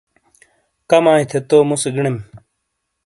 کمائی 0.89 1.23
تھے 1.29 1.39
تو 1.49 1.57
مُسے 1.67 1.89
گِنیم۔ 1.95 2.17